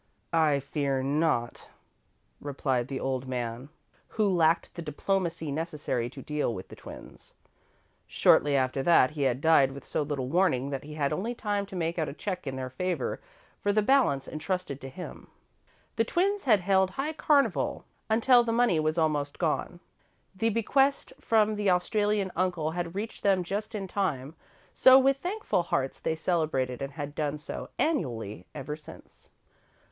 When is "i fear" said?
0.33-1.03